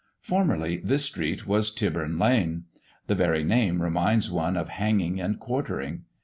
Formerly 0.21 0.77
this 0.77 1.05
street 1.05 1.45
was 1.45 1.69
Tyburn 1.69 2.17
lane. 2.17 2.63
The 3.05 3.13
very 3.13 3.43
name 3.43 3.83
reminds 3.83 4.31
one 4.31 4.57
of 4.57 4.67
hanging 4.69 5.21
and 5.21 5.39
quartering. 5.39 6.05